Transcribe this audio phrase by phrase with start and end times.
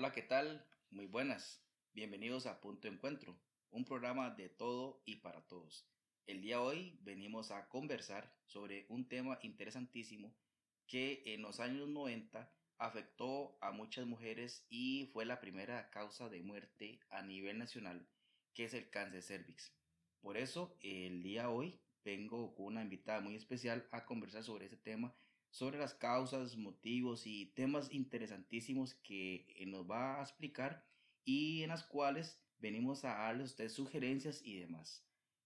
[0.00, 0.64] Hola, ¿qué tal?
[0.90, 1.60] Muy buenas.
[1.92, 3.36] Bienvenidos a Punto Encuentro,
[3.70, 5.88] un programa de todo y para todos.
[6.24, 10.32] El día de hoy venimos a conversar sobre un tema interesantísimo
[10.86, 16.42] que en los años 90 afectó a muchas mujeres y fue la primera causa de
[16.42, 18.08] muerte a nivel nacional,
[18.54, 19.74] que es el cáncer cervix.
[20.20, 24.66] Por eso, el día de hoy vengo con una invitada muy especial a conversar sobre
[24.66, 25.12] este tema
[25.50, 30.84] sobre las causas, motivos y temas interesantísimos que eh, nos va a explicar
[31.24, 35.04] y en las cuales venimos a darles a ustedes sugerencias y demás.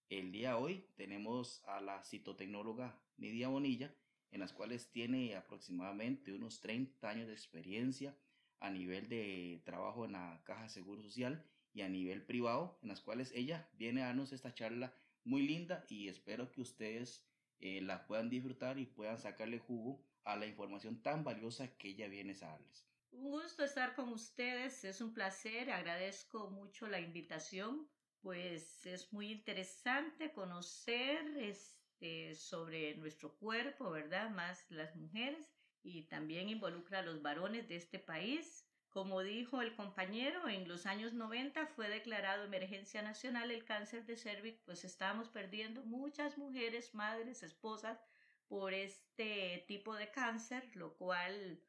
[0.09, 3.95] El día de hoy tenemos a la citotecnóloga Nidia Bonilla,
[4.31, 8.17] en las cuales tiene aproximadamente unos 30 años de experiencia
[8.59, 12.89] a nivel de trabajo en la Caja de Seguro Social y a nivel privado, en
[12.89, 17.25] las cuales ella viene a darnos esta charla muy linda y espero que ustedes
[17.65, 22.09] eh, la puedan disfrutar y puedan sacarle jugo a la información tan valiosa que ella
[22.09, 22.85] viene a darles.
[23.11, 27.87] Un gusto estar con ustedes, es un placer, agradezco mucho la invitación,
[28.19, 34.29] pues es muy interesante conocer este, sobre nuestro cuerpo, ¿verdad?
[34.31, 38.67] Más las mujeres y también involucra a los varones de este país.
[38.93, 44.17] Como dijo el compañero, en los años 90 fue declarado emergencia nacional el cáncer de
[44.17, 47.99] cervix, pues estábamos perdiendo muchas mujeres, madres, esposas
[48.47, 51.59] por este tipo de cáncer, lo cual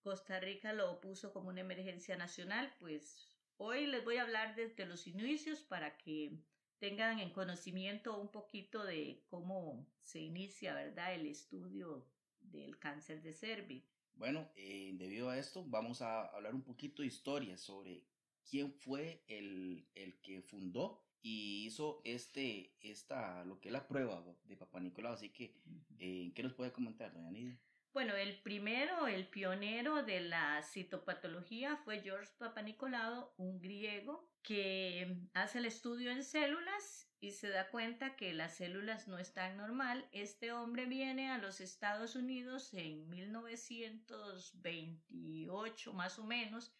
[0.00, 4.84] Costa Rica lo puso como una emergencia nacional, pues hoy les voy a hablar desde
[4.84, 6.32] los inicios para que
[6.80, 12.04] tengan en conocimiento un poquito de cómo se inicia, ¿verdad?, el estudio
[12.40, 13.91] del cáncer de cervix.
[14.16, 18.04] Bueno, eh, debido a esto vamos a hablar un poquito de historia sobre
[18.48, 19.86] quién fue el,
[20.22, 25.12] que fundó y hizo este, esta, lo que es la prueba de Papá Nicolau.
[25.12, 25.54] Así que,
[25.98, 27.58] eh, ¿qué nos puede comentar, doña Nidia?
[27.92, 35.58] Bueno, el primero, el pionero de la citopatología fue George Papanicolado, un griego que hace
[35.58, 40.08] el estudio en células y se da cuenta que las células no están normal.
[40.10, 46.74] Este hombre viene a los Estados Unidos en 1928 más o menos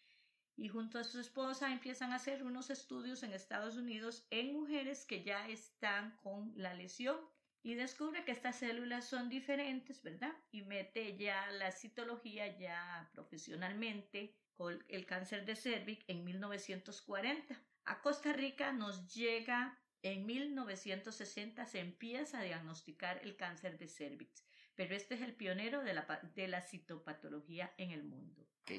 [0.57, 5.05] y junto a su esposa empiezan a hacer unos estudios en Estados Unidos en mujeres
[5.05, 7.15] que ya están con la lesión
[7.63, 10.33] y descubre que estas células son diferentes, ¿verdad?
[10.51, 17.57] Y mete ya la citología ya profesionalmente con el cáncer de cervix en 1940.
[17.85, 24.45] A Costa Rica nos llega en 1960 se empieza a diagnosticar el cáncer de cervix,
[24.75, 28.47] pero este es el pionero de la, de la citopatología en el mundo.
[28.61, 28.71] Ok,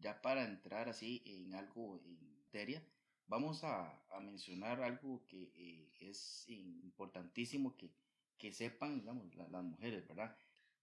[0.00, 2.82] ya para entrar así en algo en materia,
[3.26, 7.90] vamos a, mencionar algo que eh, es importantísimo que,
[8.36, 10.36] que sepan, digamos, las mujeres, ¿verdad?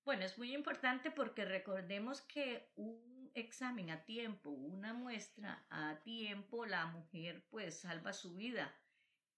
[0.06, 6.66] Bueno, es muy importante porque recordemos que un examen a tiempo, una muestra a tiempo,
[6.66, 8.74] la mujer pues salva su vida.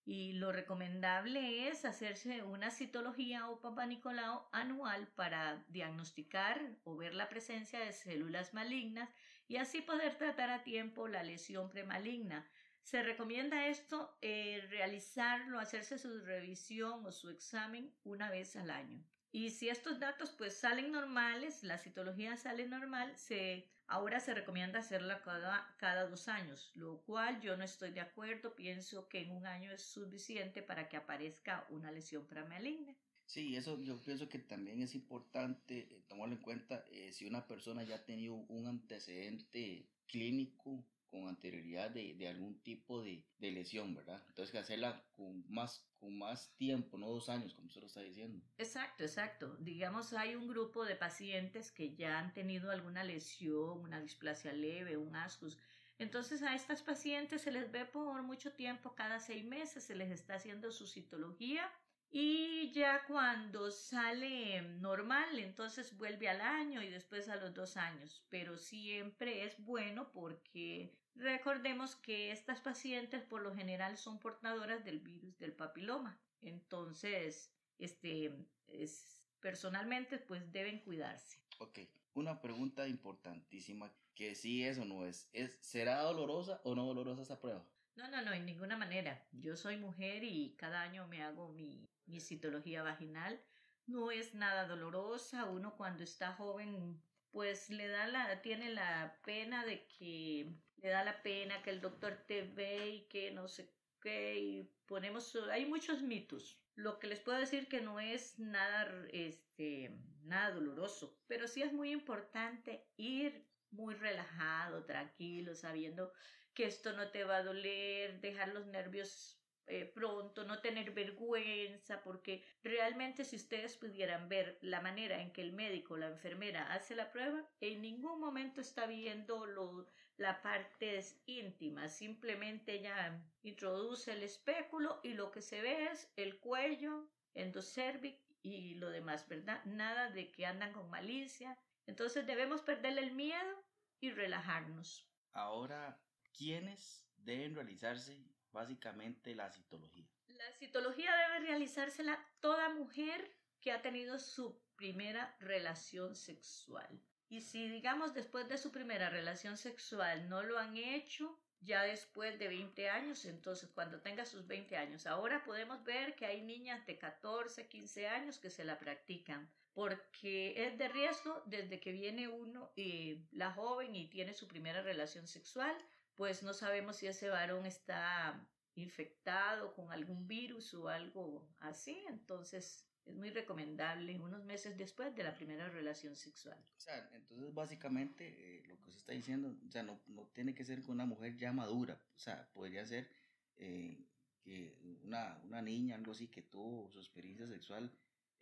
[0.09, 7.27] Y lo recomendable es hacerse una citología o papanicolao anual para diagnosticar o ver la
[7.27, 9.09] presencia de células malignas
[9.49, 12.47] y así poder tratar a tiempo la lesión premaligna.
[12.83, 19.03] Se recomienda esto eh, realizarlo, hacerse su revisión o su examen una vez al año.
[19.31, 24.79] Y si estos datos pues salen normales, la citología sale normal, se, ahora se recomienda
[24.79, 29.31] hacerla cada, cada dos años, lo cual yo no estoy de acuerdo, pienso que en
[29.31, 32.95] un año es suficiente para que aparezca una lesión premaligna.
[33.25, 37.45] Sí, eso yo pienso que también es importante eh, tomarlo en cuenta eh, si una
[37.45, 43.51] persona ya ha tenido un antecedente clínico con anterioridad de, de algún tipo de, de,
[43.51, 44.21] lesión, ¿verdad?
[44.27, 48.01] Entonces que hacerla con más, con más tiempo, no dos años, como usted lo está
[48.01, 48.43] diciendo.
[48.57, 49.55] Exacto, exacto.
[49.59, 54.97] Digamos, hay un grupo de pacientes que ya han tenido alguna lesión, una displasia leve,
[54.97, 55.57] un ascus.
[55.99, 60.11] Entonces a estas pacientes se les ve por mucho tiempo, cada seis meses se les
[60.11, 61.71] está haciendo su citología
[62.09, 68.25] y ya cuando sale normal, entonces vuelve al año y después a los dos años.
[68.29, 74.99] Pero siempre es bueno porque recordemos que estas pacientes por lo general son portadoras del
[74.99, 76.19] virus del papiloma.
[76.41, 78.33] Entonces, este,
[78.67, 81.39] es, personalmente, pues deben cuidarse.
[81.59, 81.79] Ok,
[82.13, 87.21] una pregunta importantísima que sí es o no es, es ¿será dolorosa o no dolorosa
[87.21, 87.63] esta prueba?
[87.97, 89.27] No, no, no, en ninguna manera.
[89.33, 93.39] Yo soy mujer y cada año me hago mi mi citología vaginal.
[93.85, 95.45] No es nada dolorosa.
[95.45, 97.01] Uno cuando está joven
[97.31, 101.81] pues le da la, tiene la pena de que, le da la pena que el
[101.81, 103.69] doctor te ve y que no sé
[104.01, 106.59] qué, ponemos, hay muchos mitos.
[106.73, 111.73] Lo que les puedo decir que no es nada, este, nada doloroso, pero sí es
[111.73, 116.13] muy importante ir muy relajado, tranquilo, sabiendo
[116.57, 122.01] que esto no te va a doler, dejar los nervios eh, pronto, no tener vergüenza,
[122.01, 126.73] porque realmente si ustedes pudieran ver la manera en que el médico o la enfermera
[126.73, 129.85] hace la prueba, en ningún momento está viendo lo,
[130.17, 136.39] la parte íntima, simplemente ella introduce el espéculo y lo que se ve es el
[136.39, 139.63] cuello, endocervic y lo demás, ¿verdad?
[139.65, 141.55] Nada de que andan con malicia.
[141.85, 143.63] Entonces debemos perderle el miedo
[143.99, 145.07] y relajarnos.
[145.33, 146.01] Ahora,
[146.37, 148.17] ¿quiénes deben realizarse
[148.51, 150.07] básicamente la citología.
[150.27, 153.31] La citología debe realizársela toda mujer
[153.61, 157.01] que ha tenido su primera relación sexual.
[157.29, 162.39] Y si, digamos, después de su primera relación sexual no lo han hecho, ya después
[162.39, 166.85] de 20 años, entonces cuando tenga sus 20 años, ahora podemos ver que hay niñas
[166.85, 172.27] de 14, 15 años que se la practican, porque es de riesgo desde que viene
[172.27, 175.75] uno y la joven y tiene su primera relación sexual
[176.17, 178.43] pues no sabemos si ese varón está
[178.73, 185.23] infectado con algún virus o algo así, entonces es muy recomendable unos meses después de
[185.23, 186.57] la primera relación sexual.
[186.75, 190.53] O sea, entonces básicamente eh, lo que se está diciendo, o sea, no, no, tiene
[190.53, 193.09] que ser con una mujer ya madura, o sea, podría ser
[193.55, 194.05] eh,
[194.41, 197.91] que una, una, niña, algo así, que tuvo su experiencia sexual,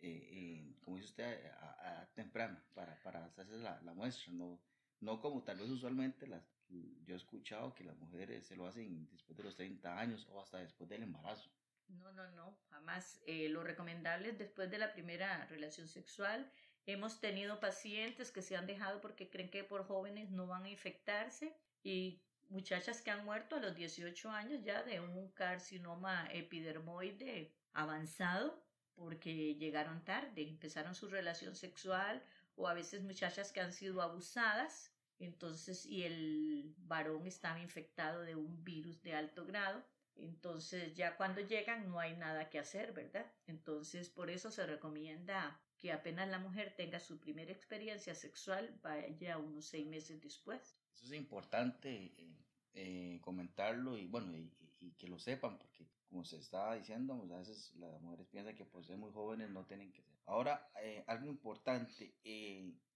[0.00, 4.60] eh, como dice usted, a, temprana, para, para hacerse la, la, muestra, no,
[5.00, 9.08] no como tal vez usualmente las, yo he escuchado que las mujeres se lo hacen
[9.10, 11.50] después de los 30 años o hasta después del embarazo.
[11.88, 13.20] No, no, no, jamás.
[13.26, 16.50] Eh, lo recomendable es después de la primera relación sexual.
[16.84, 20.68] Hemos tenido pacientes que se han dejado porque creen que por jóvenes no van a
[20.68, 27.52] infectarse y muchachas que han muerto a los 18 años ya de un carcinoma epidermoide
[27.72, 28.62] avanzado
[28.94, 32.22] porque llegaron tarde, empezaron su relación sexual
[32.56, 38.34] o a veces muchachas que han sido abusadas entonces, y el varón estaba infectado de
[38.34, 39.84] un virus de alto grado,
[40.16, 43.30] entonces ya cuando llegan no hay nada que hacer, ¿verdad?
[43.46, 49.38] Entonces, por eso se recomienda que apenas la mujer tenga su primera experiencia sexual, vaya
[49.38, 50.76] unos seis meses después.
[50.94, 52.36] Eso es importante eh,
[52.72, 54.52] eh, comentarlo y bueno, y,
[54.98, 58.84] que lo sepan, porque como se estaba diciendo, a veces las mujeres piensan que por
[58.84, 60.14] ser muy jóvenes no tienen que ser.
[60.26, 62.14] Ahora, eh, algo importante,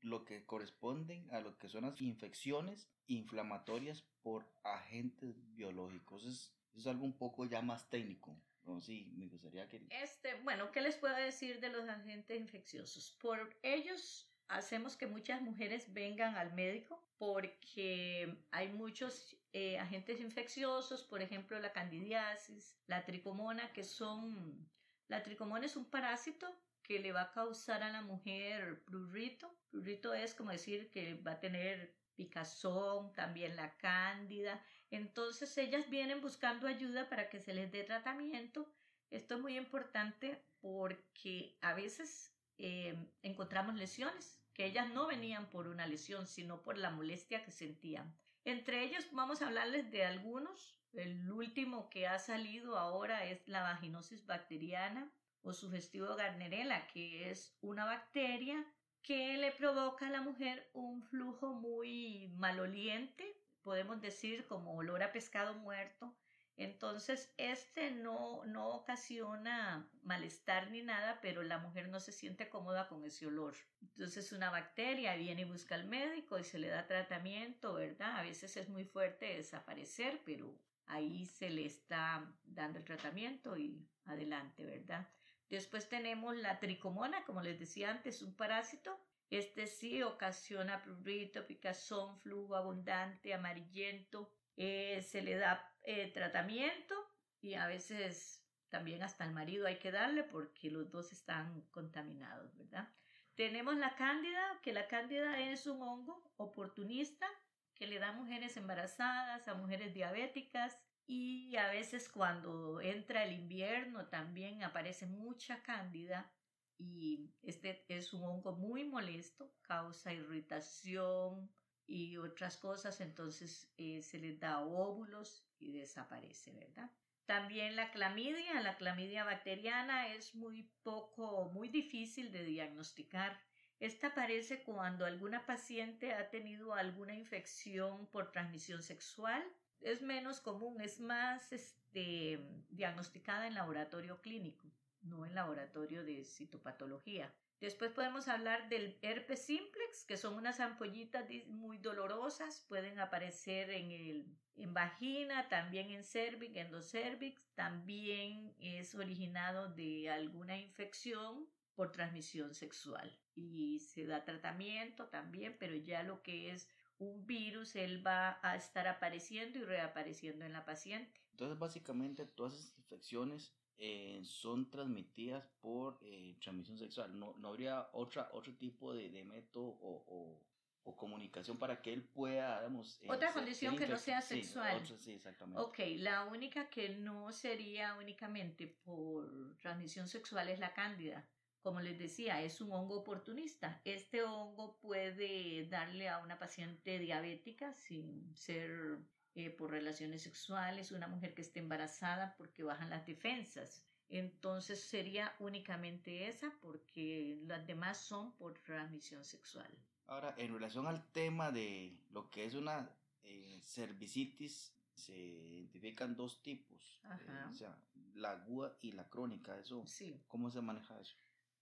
[0.01, 6.25] lo que corresponden a lo que son las infecciones inflamatorias por agentes biológicos.
[6.25, 8.37] Es, es algo un poco ya más técnico.
[8.65, 9.87] No, sí, me gustaría que...
[9.91, 13.17] Este, bueno, ¿qué les puedo decir de los agentes infecciosos?
[13.21, 21.03] Por ellos hacemos que muchas mujeres vengan al médico porque hay muchos eh, agentes infecciosos,
[21.05, 24.69] por ejemplo la candidiasis, la tricomona, que son...
[25.09, 26.47] La tricomona es un parásito
[26.83, 29.53] que le va a causar a la mujer prurito.
[29.71, 34.65] Prurito es como decir que va a tener picazón, también la cándida.
[34.91, 38.73] Entonces ellas vienen buscando ayuda para que se les dé tratamiento.
[39.11, 45.69] Esto es muy importante porque a veces eh, encontramos lesiones, que ellas no venían por
[45.69, 48.15] una lesión, sino por la molestia que sentían.
[48.45, 50.77] Entre ellos vamos a hablarles de algunos.
[50.93, 57.57] El último que ha salido ahora es la vaginosis bacteriana o sugestivo Gardnerella, que es
[57.61, 58.67] una bacteria
[59.03, 65.13] que le provoca a la mujer un flujo muy maloliente, podemos decir como olor a
[65.13, 66.15] pescado muerto.
[66.61, 72.87] Entonces, este no, no ocasiona malestar ni nada, pero la mujer no se siente cómoda
[72.87, 73.55] con ese olor.
[73.81, 78.19] Entonces, una bacteria viene y busca al médico y se le da tratamiento, ¿verdad?
[78.19, 83.89] A veces es muy fuerte desaparecer, pero ahí se le está dando el tratamiento y
[84.05, 85.09] adelante, ¿verdad?
[85.49, 89.01] Después tenemos la tricomona, como les decía antes, un parásito.
[89.31, 94.31] Este sí ocasiona prurito, picazón, flujo abundante, amarillento.
[94.59, 96.95] Eh, se le da eh, tratamiento
[97.41, 102.57] y a veces también hasta el marido hay que darle porque los dos están contaminados,
[102.57, 102.89] ¿verdad?
[103.35, 107.27] Tenemos la cándida, que la cándida es un hongo oportunista
[107.75, 113.33] que le da a mujeres embarazadas, a mujeres diabéticas, y a veces cuando entra el
[113.33, 116.33] invierno también aparece mucha cándida
[116.79, 121.51] y este es un hongo muy molesto, causa irritación
[121.85, 126.91] y otras cosas, entonces eh, se les da óvulos y desaparece, ¿verdad?
[127.27, 133.41] También la clamidia, la clamidia bacteriana es muy poco, muy difícil de diagnosticar.
[133.79, 139.45] Esta aparece cuando alguna paciente ha tenido alguna infección por transmisión sexual
[139.81, 142.39] es menos común, es más este,
[142.69, 144.71] diagnosticada en laboratorio clínico,
[145.03, 147.33] no en laboratorio de citopatología.
[147.61, 153.91] Después podemos hablar del herpes simplex, que son unas ampollitas muy dolorosas, pueden aparecer en,
[153.91, 162.55] el, en vagina, también en cervix, endocervix, también es originado de alguna infección por transmisión
[162.55, 166.67] sexual y se da tratamiento también, pero ya lo que es
[166.99, 171.21] un virus, él va a estar apareciendo y reapareciendo en la paciente.
[171.33, 177.19] Entonces, básicamente, todas esas infecciones eh, son transmitidas por eh, transmisión sexual.
[177.19, 180.39] No, no habría otra, otro tipo de, de método o, o,
[180.85, 183.01] o, comunicación para que él pueda, digamos...
[183.01, 184.87] Eh, otra condición que no sea sexual.
[184.87, 185.63] Sí, sí, exactamente.
[185.63, 191.27] Ok, la única que no sería únicamente por transmisión sexual es la cándida
[191.63, 193.83] como les decía, es un hongo oportunista.
[193.85, 198.99] Este hongo puede darle a una paciente diabética sin ser
[199.35, 203.87] eh, por relaciones sexuales, una mujer que esté embarazada porque bajan las defensas.
[204.09, 209.71] Entonces sería únicamente esa porque las demás son por transmisión sexual.
[210.07, 212.91] Ahora, en relación al tema de lo que es una
[213.23, 217.79] eh, cervicitis, se identifican dos tipos, eh, o sea,
[218.15, 219.57] la aguda y la crónica.
[219.59, 220.21] Eso, sí.
[220.27, 221.17] ¿Cómo se maneja eso?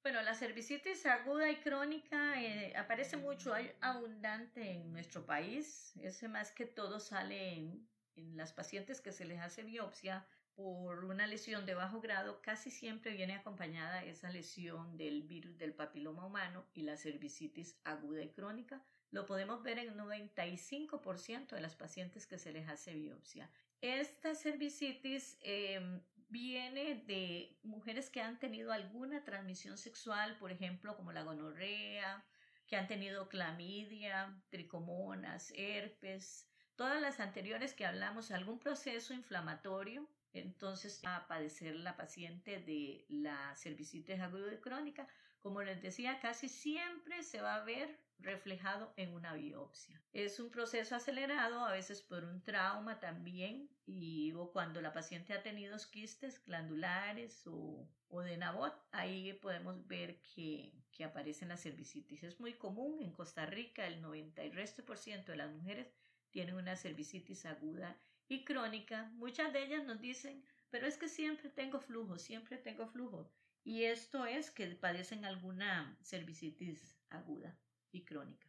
[0.09, 5.93] Bueno, la cervicitis aguda y crónica eh, aparece mucho, hay abundante en nuestro país.
[6.01, 7.87] Ese más que todo sale en,
[8.35, 13.13] las pacientes que se les hace biopsia por una lesión de bajo grado, casi siempre
[13.13, 18.83] viene acompañada esa lesión del virus del papiloma humano y la cervicitis aguda y crónica.
[19.11, 23.51] Lo podemos ver en 95% de las pacientes que se les hace biopsia.
[23.83, 31.13] Esta cervicitis eh, viene de mujeres que han tenido alguna transmisión sexual, por ejemplo, como
[31.13, 32.25] la gonorrea,
[32.67, 41.01] que han tenido clamidia, tricomonas, herpes, todas las anteriores que hablamos, algún proceso inflamatorio, entonces
[41.05, 45.09] va a padecer la paciente de la cervicitis aguda y crónica.
[45.41, 50.03] Como les decía, casi siempre se va a ver reflejado en una biopsia.
[50.13, 55.33] Es un proceso acelerado, a veces por un trauma también, y o cuando la paciente
[55.33, 61.63] ha tenido quistes glandulares o, o de Nabot, ahí podemos ver que, que aparecen las
[61.63, 62.25] cervicitis.
[62.25, 65.89] Es muy común en Costa Rica, el 90 y resto por ciento de las mujeres
[66.31, 67.97] tienen una cervicitis aguda
[68.29, 69.11] y crónica.
[69.15, 73.31] Muchas de ellas nos dicen, pero es que siempre tengo flujo, siempre tengo flujo.
[73.65, 77.59] Y esto es que padecen alguna cervicitis aguda
[77.93, 78.49] y crónica.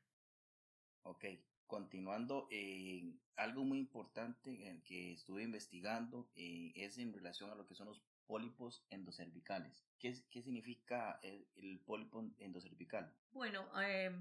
[1.03, 1.25] Ok,
[1.67, 7.75] continuando, eh, algo muy importante que estuve investigando eh, es en relación a lo que
[7.75, 9.83] son los pólipos endocervicales.
[9.97, 13.11] ¿Qué, qué significa el, el, pólipo endocervical?
[13.31, 14.11] Bueno, eh,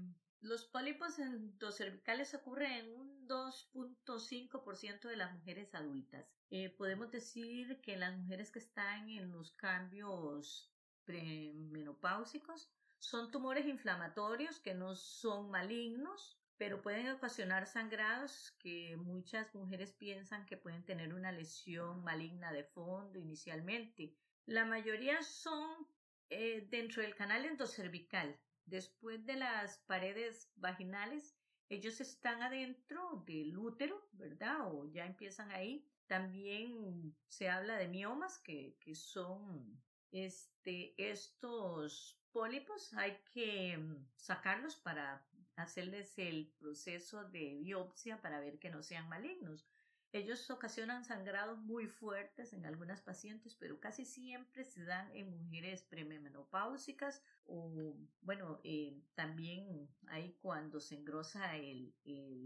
[0.41, 6.25] los pólipos endocervicales ocurren en un 2.5% de las mujeres adultas.
[6.49, 10.73] Eh, podemos decir que las mujeres que están en los cambios
[11.05, 19.93] premenopáusicos son tumores inflamatorios que no son malignos, pero pueden ocasionar sangrados que muchas mujeres
[19.93, 24.13] piensan que pueden tener una lesión maligna de fondo inicialmente.
[24.45, 25.87] La mayoría son
[26.29, 28.37] eh, dentro del canal endocervical.
[28.65, 31.37] Después de las paredes vaginales,
[31.69, 34.67] ellos están adentro del útero, ¿verdad?
[34.73, 35.87] O ya empiezan ahí.
[36.07, 44.75] También se habla de miomas, que, que son este, estos pólipos hay que mm, sacarlos
[44.75, 49.67] para hacerles el proceso de biopsia para ver que no sean malignos.
[50.11, 55.83] Ellos ocasionan sangrados muy fuertes en algunas pacientes, pero casi siempre se dan en mujeres
[55.83, 61.93] premenopáusicas o, bueno, eh, también hay cuando se engrosa el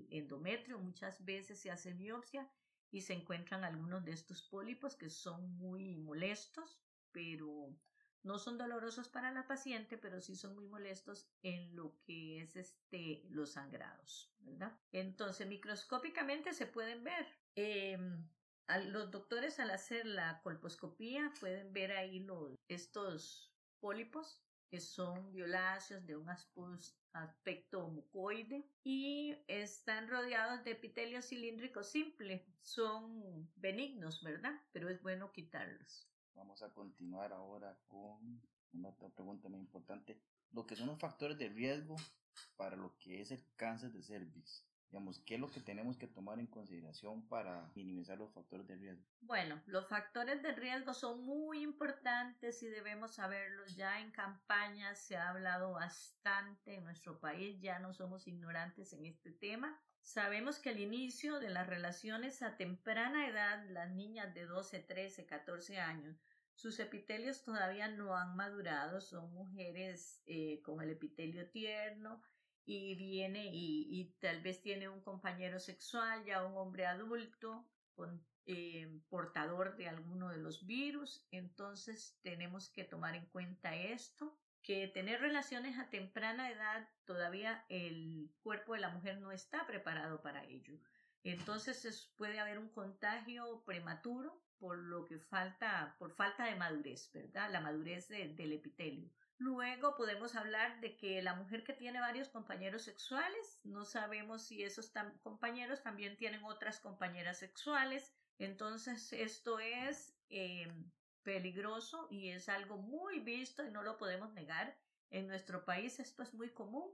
[0.10, 2.50] endometrio, muchas veces se hace biopsia
[2.92, 6.82] y se encuentran algunos de estos pólipos que son muy molestos,
[7.14, 7.74] pero
[8.24, 12.56] no son dolorosos para la paciente, pero sí son muy molestos en lo que es
[12.56, 14.80] este, los sangrados, ¿verdad?
[14.92, 17.28] Entonces, microscópicamente se pueden ver.
[17.56, 17.98] Eh,
[18.88, 26.04] los doctores al hacer la colposcopía pueden ver ahí los, estos pólipos que son violáceos
[26.08, 26.28] de un
[27.14, 32.48] aspecto mucoide y están rodeados de epitelio cilíndrico simple.
[32.62, 34.60] Son benignos, ¿verdad?
[34.72, 36.13] Pero es bueno quitarlos.
[36.36, 38.42] Vamos a continuar ahora con
[38.74, 40.22] una otra pregunta muy importante.
[40.52, 41.96] Lo que son los factores de riesgo
[42.56, 44.66] para lo que es el cáncer de cervix.
[44.90, 48.76] Digamos, ¿qué es lo que tenemos que tomar en consideración para minimizar los factores de
[48.76, 49.04] riesgo?
[49.22, 53.76] Bueno, los factores de riesgo son muy importantes y debemos saberlos.
[53.76, 59.08] Ya en campaña se ha hablado bastante en nuestro país, ya no somos ignorantes en
[59.08, 59.82] este tema.
[60.04, 65.26] Sabemos que el inicio de las relaciones a temprana edad, las niñas de 12, 13,
[65.26, 66.22] 14 años,
[66.56, 72.22] sus epitelios todavía no han madurado, son mujeres eh, con el epitelio tierno
[72.66, 77.66] y viene y, tal vez tiene un compañero sexual, ya un hombre adulto,
[78.46, 84.88] eh, portador de alguno de los virus, entonces tenemos que tomar en cuenta esto, que
[84.88, 90.44] tener relaciones a temprana edad todavía el cuerpo de la mujer no está preparado para
[90.46, 90.80] ello.
[91.24, 97.52] Entonces puede haber un contagio prematuro por lo que falta, por falta de madurez, ¿verdad?
[97.52, 99.10] La madurez del epitelio.
[99.38, 104.64] Luego podemos hablar de que la mujer que tiene varios compañeros sexuales, no sabemos si
[104.64, 104.92] esos
[105.22, 110.72] compañeros también tienen otras compañeras sexuales, entonces esto es eh,
[111.24, 114.78] peligroso y es algo muy visto y no lo podemos negar.
[115.10, 116.92] En nuestro país esto es muy común,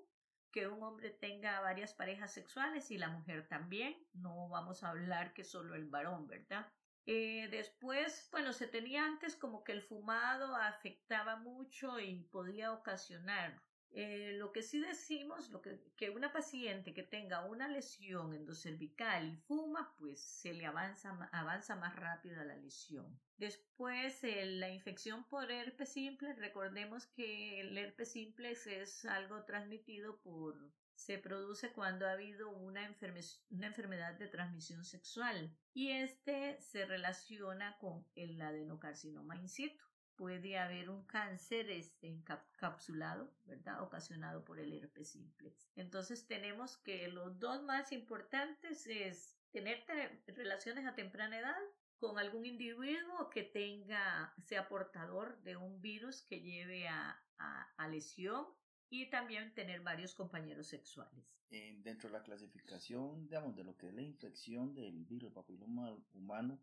[0.52, 3.96] que un hombre tenga varias parejas sexuales y la mujer también.
[4.14, 6.72] No vamos a hablar que solo el varón, ¿verdad?
[7.06, 13.62] Eh, después, bueno, se tenía antes como que el fumado afectaba mucho y podía ocasionar.
[13.92, 19.28] Eh, lo que sí decimos, lo que, que una paciente que tenga una lesión endocervical
[19.28, 23.20] y fuma, pues se le avanza, avanza más rápido la lesión.
[23.38, 30.56] Después, la infección por herpes simple, recordemos que el herpes simple es algo transmitido por
[31.00, 38.06] se produce cuando ha habido una, enfermedad de transmisión sexual y este se relaciona con
[38.16, 39.89] el adenocarcinoma in situ.
[40.20, 43.82] Puede haber un cáncer este, encapsulado, ¿verdad?
[43.82, 45.72] Ocasionado por el herpes simplex.
[45.78, 49.82] Entonces tenemos que los dos más importantes es tener
[50.28, 51.62] relaciones a temprana edad
[52.00, 58.46] con algún individuo que tenga, sea portador de un virus que lleve a, a lesión
[58.90, 61.40] y también tener varios compañeros sexuales.
[61.52, 65.98] Eh, dentro de la clasificación, digamos, de lo que es la infección del virus papiloma
[66.14, 66.60] humano,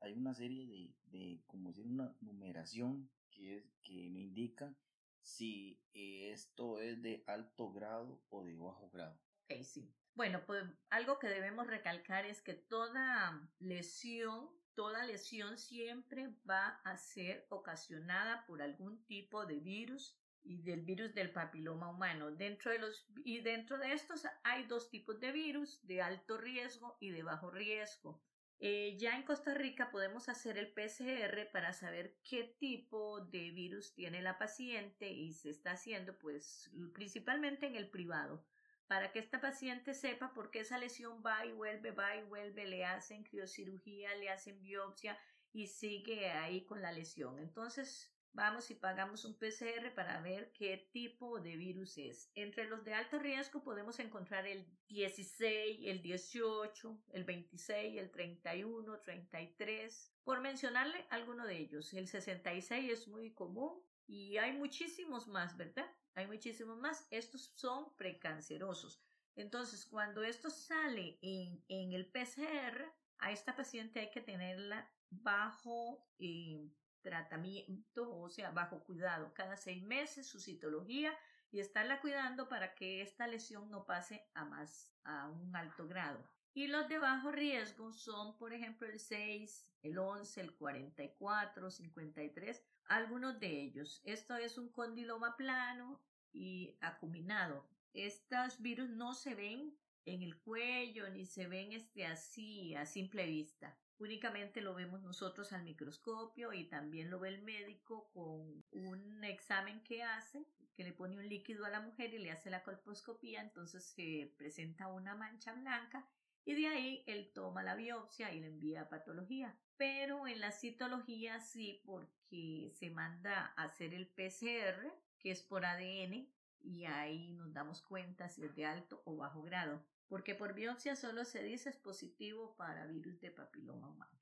[0.00, 4.74] hay una serie de, de como decir, una numeración que, es, que me indica
[5.20, 9.18] si esto es de alto grado o de bajo grado.
[9.44, 9.92] Ok, sí.
[10.14, 16.96] Bueno, pues algo que debemos recalcar es que toda lesión, toda lesión siempre va a
[16.96, 22.30] ser ocasionada por algún tipo de virus y del virus del papiloma humano.
[22.30, 26.96] Dentro de los, y dentro de estos hay dos tipos de virus, de alto riesgo
[27.00, 28.22] y de bajo riesgo.
[28.58, 33.92] Eh, ya en Costa Rica podemos hacer el PCR para saber qué tipo de virus
[33.92, 38.46] tiene la paciente y se está haciendo pues principalmente en el privado
[38.86, 42.66] para que esta paciente sepa por qué esa lesión va y vuelve, va y vuelve,
[42.66, 45.18] le hacen criocirugía, le hacen biopsia
[45.52, 47.38] y sigue ahí con la lesión.
[47.38, 52.30] Entonces, vamos y pagamos un PCR para ver qué tipo de virus es.
[52.34, 59.00] Entre los de alto riesgo podemos encontrar el 16, el 18, el 26, el 31,
[59.00, 61.92] 33, por mencionarle alguno de ellos.
[61.94, 65.90] El 66 es muy común y hay muchísimos más, ¿verdad?
[66.14, 67.06] Hay muchísimos más.
[67.10, 69.02] Estos son precancerosos.
[69.34, 76.06] Entonces, cuando esto sale en, en el PCR, a esta paciente hay que tenerla bajo
[76.18, 76.70] eh,
[77.06, 81.16] tratamiento, o sea, bajo cuidado, cada seis meses su citología
[81.52, 86.18] y estarla cuidando para que esta lesión no pase a más, a un alto grado.
[86.52, 92.64] Y los de bajo riesgo son, por ejemplo, el 6, el 11, el 44, 53,
[92.86, 94.00] algunos de ellos.
[94.04, 96.00] Esto es un condiloma plano
[96.32, 97.68] y acuminado.
[97.92, 103.26] Estos virus no se ven en el cuello ni se ven este así a simple
[103.26, 103.78] vista.
[103.98, 109.82] Únicamente lo vemos nosotros al microscopio y también lo ve el médico con un examen
[109.82, 113.40] que hace, que le pone un líquido a la mujer y le hace la colposcopía,
[113.40, 116.06] entonces se presenta una mancha blanca
[116.44, 119.58] y de ahí él toma la biopsia y le envía a patología.
[119.78, 125.64] Pero en la citología sí, porque se manda a hacer el PCR, que es por
[125.64, 126.28] ADN,
[126.60, 130.96] y ahí nos damos cuenta si es de alto o bajo grado porque por biopsia
[130.96, 134.18] solo se dice es positivo para virus de papiloma humano.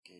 [0.00, 0.10] Ok,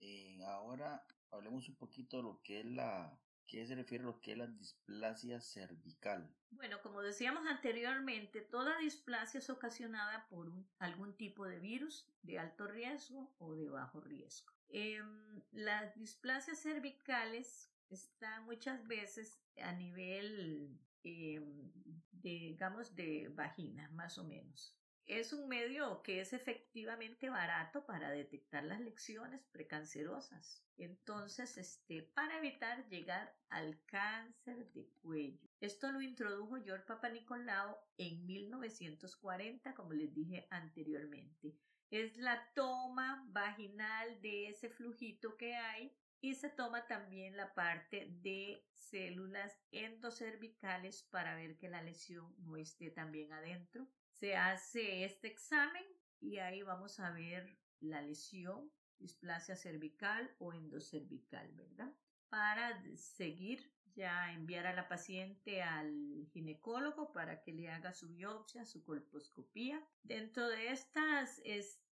[0.00, 4.20] eh, ahora hablemos un poquito de lo que es la, ¿qué se refiere a lo
[4.20, 6.34] que es la displasia cervical?
[6.50, 12.66] Bueno, como decíamos anteriormente, toda displasia es ocasionada por algún tipo de virus de alto
[12.66, 14.52] riesgo o de bajo riesgo.
[14.68, 21.70] Em, las displasias cervicales están muchas veces a nivel Em,
[22.10, 24.74] digamos, de vagina, más o menos.
[25.04, 30.64] Es un medio que es efectivamente barato para detectar las lesiones precancerosas.
[30.78, 35.46] Entonces, este, para evitar llegar al cáncer de cuello.
[35.60, 41.54] Esto lo introdujo George Papanicolao en 1940, como les dije anteriormente.
[41.90, 48.06] Es la toma vaginal de ese flujito que hay y se toma también la parte
[48.22, 53.86] de células endocervicales para ver que la lesión no esté también adentro.
[54.08, 55.84] Se hace este examen
[56.22, 61.92] y ahí vamos a ver la lesión, displasia cervical o endocervical, ¿verdad?
[62.30, 68.64] Para seguir ya enviar a la paciente al ginecólogo para que le haga su biopsia,
[68.64, 69.86] su colposcopía.
[70.02, 71.38] Dentro de estas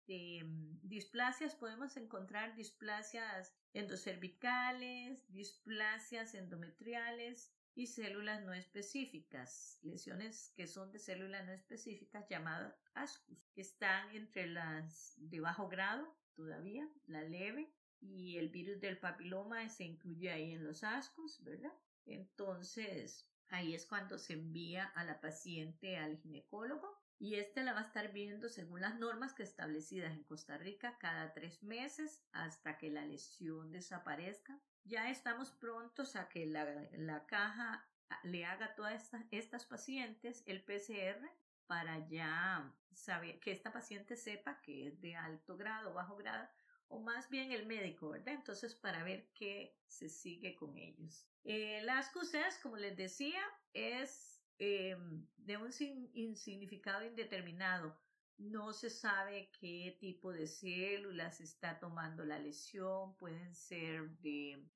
[0.05, 0.45] este,
[0.83, 10.99] displasias podemos encontrar displasias endocervicales, displasias endometriales y células no específicas, lesiones que son de
[10.99, 17.73] células no específicas llamadas ASCUS, que están entre las de bajo grado todavía, la leve,
[17.99, 21.73] y el virus del papiloma se incluye ahí en los ascos, ¿verdad?
[22.05, 27.79] Entonces, ahí es cuando se envía a la paciente al ginecólogo y este la va
[27.79, 32.77] a estar viendo según las normas que establecidas en Costa Rica cada tres meses hasta
[32.77, 34.59] que la lesión desaparezca.
[34.83, 37.87] Ya estamos prontos a que la, caja
[38.23, 41.27] le haga a todas estas pacientes el PCR
[41.67, 46.47] para ya saber que esta paciente sepa que es de alto grado bajo grado
[46.87, 48.35] o más bien el médico, ¿verdad?
[48.35, 51.25] Entonces, para ver qué se sigue con ellos.
[51.43, 53.41] Eh, las CUSES, como les decía,
[53.73, 57.97] es em, de un significado indeterminado.
[58.37, 63.15] No se sabe qué tipo de células está tomando la lesión.
[63.17, 64.67] Pueden ser de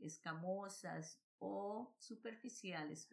[0.00, 3.08] escamosas o superficiales.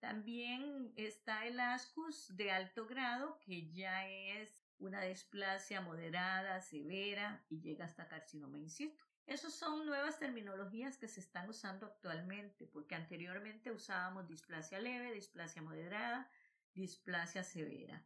[0.00, 7.60] También está el ascus de alto grado, que ya es una displasia moderada, severa y
[7.60, 9.04] llega hasta carcinoma in situ.
[9.26, 15.62] Esas son nuevas terminologías que se están usando actualmente, porque anteriormente usábamos displasia leve, displasia
[15.62, 16.30] moderada,
[16.74, 18.04] displasia severa.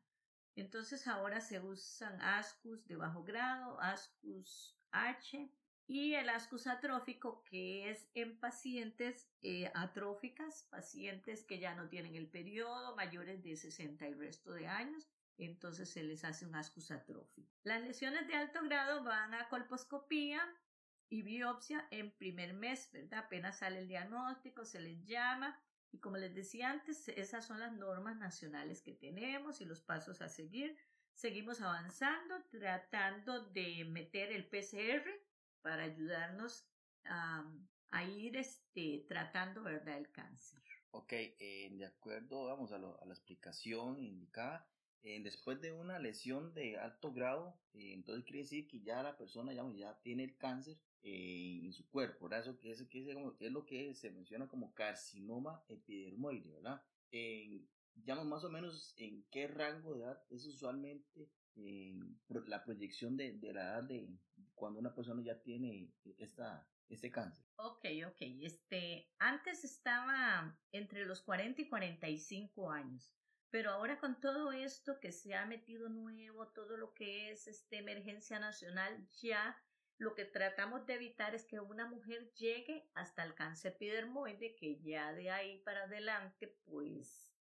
[0.54, 5.50] Entonces ahora se usan ascus de bajo grado, ascus H
[5.87, 12.14] y el ascus atrófico que es en pacientes eh, atróficas, pacientes que ya no tienen
[12.14, 16.90] el periodo, mayores de 60 y resto de años entonces se les hace un ascus
[16.90, 17.48] atrófico.
[17.62, 20.42] Las lesiones de alto grado van a colposcopía
[21.11, 23.21] y biopsia en primer mes, ¿verdad?
[23.21, 25.59] Apenas sale el diagnóstico, se les llama
[25.90, 30.21] y como les decía antes, esas son las normas nacionales que tenemos y los pasos
[30.21, 30.77] a seguir.
[31.14, 35.09] Seguimos avanzando, tratando de meter el PCR
[35.62, 36.68] para ayudarnos
[37.05, 37.44] a,
[38.05, 40.62] ir este, tratando, ¿verdad?, el cáncer.
[40.90, 44.68] Ok, eh, de acuerdo, vamos a, a la explicación indicada.
[45.03, 49.16] Eh, después de una lesión de alto grado, eh, entonces quiere decir que ya la
[49.16, 52.41] persona ya, ya tiene el cáncer eh, en su cuerpo, ¿verdad?
[52.41, 56.83] Eso que es, que es, lo que se menciona como carcinoma epidermoide, ¿verdad?
[57.95, 61.29] digamos más o menos en qué rango de edad es usualmente
[62.47, 64.09] la proyección de, de, la edad de
[64.55, 67.45] cuando una persona ya tiene esta, este cáncer.
[67.57, 68.21] Ok, ok.
[68.43, 73.15] Este, antes estaba entre los 40 y 45 años.
[73.51, 77.79] Pero ahora con todo esto que se ha metido nuevo, todo lo que es este,
[77.79, 79.57] emergencia nacional, ya
[79.99, 84.81] lo que tratamos de evitar es que una mujer llegue hasta el cáncer epidermoide, que
[84.81, 87.33] ya de ahí para adelante, pues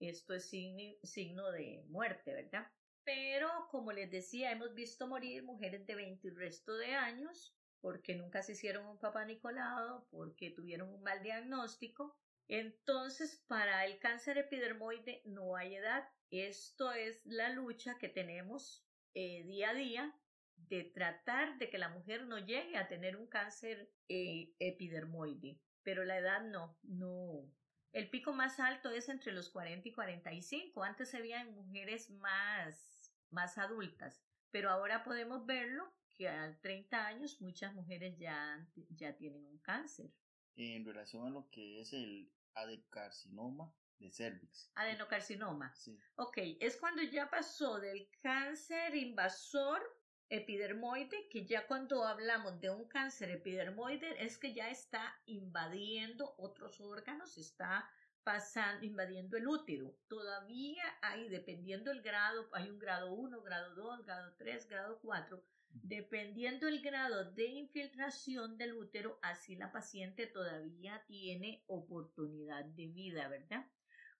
[0.00, 2.66] esto es signo, de muerte, ¿verdad?
[3.04, 8.14] Pero como les decía, hemos visto morir mujeres de 20 y resto de años porque
[8.14, 12.16] nunca se hicieron un papá Nicolado, porque tuvieron un mal diagnóstico
[12.48, 16.08] entonces, para el cáncer epidermoide no hay edad.
[16.30, 20.14] Esto es la lucha que tenemos eh, día a día
[20.56, 25.60] de tratar de que la mujer no llegue a tener un cáncer eh, epidermoide.
[25.82, 27.50] Pero la edad no, no.
[27.92, 30.82] El pico más alto es entre los 40 y 45.
[30.82, 37.06] Antes se veía en mujeres más, más adultas, pero ahora podemos verlo que a 30
[37.06, 40.10] años muchas mujeres ya, ya tienen un cáncer
[40.56, 44.70] en relación a lo que es el adenocarcinoma de cervix.
[44.74, 45.74] Adenocarcinoma.
[45.74, 45.98] Sí.
[46.16, 49.82] Ok, es cuando ya pasó del cáncer invasor
[50.28, 56.80] epidermoide, que ya cuando hablamos de un cáncer epidermoide es que ya está invadiendo otros
[56.80, 57.90] órganos, está
[58.22, 59.94] pasando, invadiendo el útero.
[60.08, 65.44] Todavía hay, dependiendo el grado, hay un grado 1, grado 2, grado 3, grado 4,
[65.82, 73.26] Dependiendo el grado de infiltración del útero, así la paciente todavía tiene oportunidad de vida,
[73.26, 73.66] ¿verdad?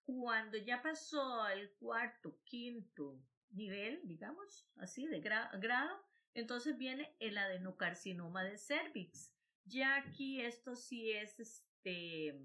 [0.05, 3.21] Cuando ya pasó al cuarto, quinto
[3.55, 9.33] nivel, digamos, así de grado, entonces viene el adenocarcinoma de cervix.
[9.65, 12.39] Ya aquí esto sí es este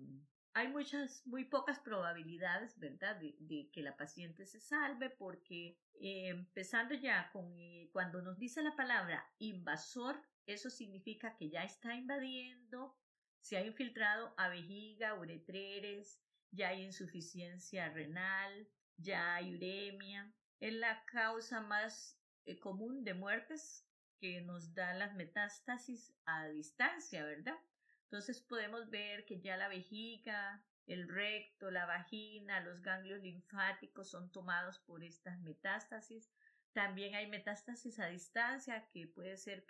[0.54, 6.96] hay muchas, muy pocas probabilidades, ¿verdad?, de, que la paciente se salve porque eh, empezando
[6.96, 12.98] ya con eh, cuando nos dice la palabra invasor, eso significa que ya está invadiendo,
[13.42, 16.20] se ha infiltrado a vejiga, uretreres,
[16.52, 18.68] ya hay insuficiencia renal,
[18.98, 20.34] ya hay uremia.
[20.60, 23.86] Es la causa más eh, común de muertes
[24.20, 27.58] que nos da las metástasis a distancia, ¿verdad?
[28.04, 34.32] Entonces podemos ver que ya la vejiga, el recto, la vagina, los ganglios linfáticos son
[34.32, 36.32] tomados por estas metástasis.
[36.74, 39.66] También hay metástasis a distancia que puede ser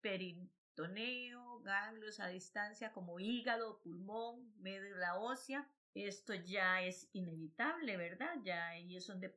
[0.00, 5.68] peritoneo, ganglios a distancia como hígado, pulmón, médula ósea.
[5.94, 8.34] Esto ya es inevitable, ¿verdad?
[8.42, 9.36] Ya ahí es donde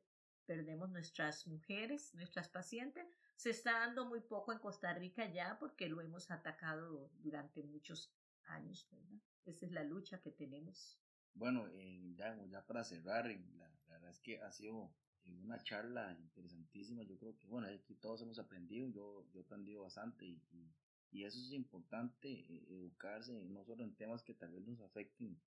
[0.52, 3.08] perdemos nuestras mujeres, nuestras pacientes.
[3.38, 8.12] Se está dando muy poco en Costa Rica ya porque lo hemos atacado durante muchos
[8.44, 9.22] años, ¿verdad?
[9.46, 11.00] Esa es la lucha que tenemos.
[11.36, 14.94] Bueno, eh, ya, ya, para cerrar, la, verdad es que ha sido
[15.42, 17.04] una charla interesantísima.
[17.04, 20.44] Yo creo que, bueno, aquí todos hemos aprendido, yo, yo he aprendido bastante y,
[21.12, 25.40] y, eso es importante, eh, educarse no solo en temas que tal vez nos afecten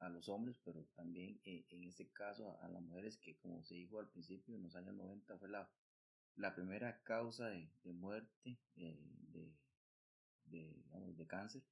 [0.00, 3.74] a los hombres, pero también eh, en este caso a, las mujeres que, como se
[3.74, 5.70] dijo al principio, en los años 90 fue la,
[6.36, 8.98] la primera causa de, de muerte de,
[10.46, 11.62] de, digamos, de cáncer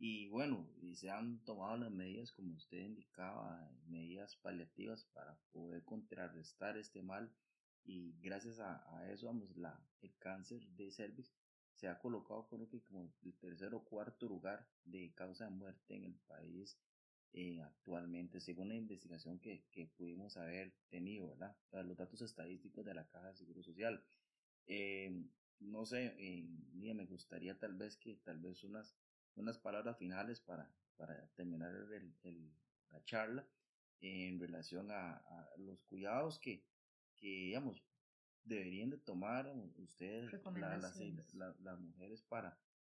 [0.00, 5.82] y bueno, y se han tomado las medidas, como usted indicaba, medidas paliativas para poder
[5.84, 7.32] contrarrestar este mal.
[7.84, 11.32] Y gracias a, eso, vamos, la, el cáncer de cervix
[11.74, 15.94] se ha colocado creo que como el tercer o cuarto lugar de causa de muerte
[15.94, 16.76] en el país
[17.32, 21.56] eh, actualmente, según la investigación que, que, pudimos haber tenido, ¿verdad?
[21.84, 24.02] Los datos estadísticos de la Caja de Seguro Social.
[24.66, 25.24] Eh,
[25.60, 28.96] no sé, eh, me gustaría tal vez que tal vez unas
[29.38, 32.52] unas palabras finales para, para terminar el,
[32.90, 33.46] la charla
[34.00, 35.22] en relación a,
[35.58, 36.64] los cuidados que,
[37.16, 37.82] que, digamos,
[38.44, 40.32] deberían de tomar ustedes,
[41.34, 42.58] las, mujeres, para,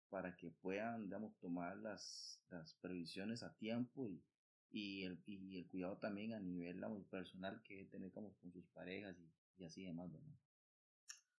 [0.10, 4.24] para que puedan, digamos, tomar las, las previsiones a tiempo y,
[4.72, 9.18] y, el, y el cuidado también a nivel personal que tener como con sus parejas
[9.20, 10.20] y, y así demás, ¿no?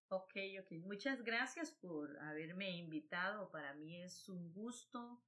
[0.09, 0.73] Ok, ok.
[0.85, 3.51] Muchas gracias por haberme invitado.
[3.51, 5.23] Para mí es un gusto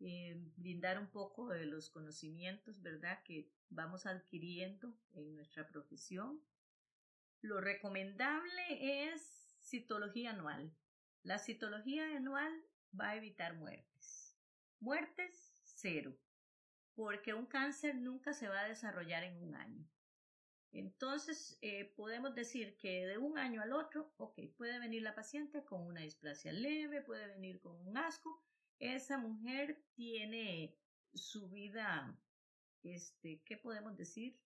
[0.00, 6.42] eh, brindar un poco de los conocimientos, ¿verdad?, que vamos adquiriendo en nuestra profesión.
[7.40, 10.70] Lo recomendable es citología anual.
[11.22, 12.52] La citología anual
[12.98, 14.36] va a evitar muertes.
[14.80, 16.16] Muertes, cero,
[16.94, 19.86] porque un cáncer nunca se va a desarrollar en un año.
[20.72, 25.64] Entonces, eh, podemos decir que de un año al otro, ok, puede venir la paciente
[25.64, 28.42] con una displasia leve, puede venir con un asco.
[28.78, 30.76] Esa mujer tiene
[31.14, 32.18] su vida,
[32.82, 34.38] este, ¿qué podemos decir?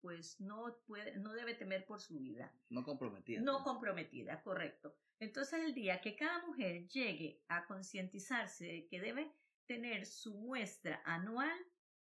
[0.00, 2.52] Pues no puede, no debe temer por su vida.
[2.70, 3.40] No comprometida.
[3.40, 4.96] No comprometida, correcto.
[5.18, 9.30] Entonces, el día que cada mujer llegue a concientizarse de que debe
[9.66, 11.56] tener su muestra anual,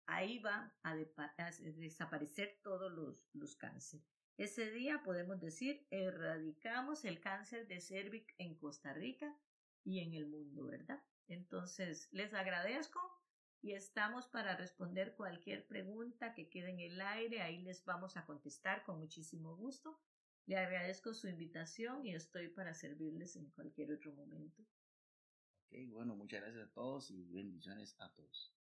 [0.06, 2.90] ahí va a, desaparecer todos
[3.34, 4.06] los, cánceres.
[4.36, 9.36] Ese día podemos decir, erradicamos el cáncer de cervix en Costa Rica
[9.84, 11.02] y en el mundo, ¿verdad?
[11.26, 13.00] Entonces, les agradezco
[13.62, 17.42] y estamos para responder cualquier pregunta que quede en el aire.
[17.42, 19.98] Ahí les vamos a contestar con muchísimo gusto.
[20.46, 24.62] Le agradezco su invitación y estoy para servirles en cualquier otro momento.
[25.66, 28.57] Ok, bueno, muchas gracias a todos y bendiciones a todos.